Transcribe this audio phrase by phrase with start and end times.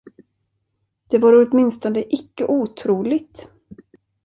[1.09, 3.49] Det vore åtminstone icke otroligt.